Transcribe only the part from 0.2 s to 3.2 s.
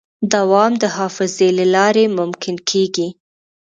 دوام د حافظې له لارې ممکن کېږي.